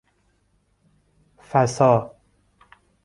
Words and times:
فسا 1.45 1.91